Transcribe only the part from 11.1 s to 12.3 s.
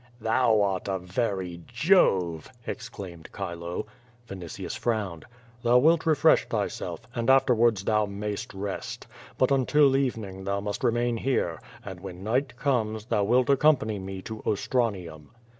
here, and when